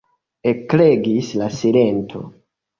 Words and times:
Ekregis 0.51 1.31
la 1.43 1.53
silento. 1.61 2.27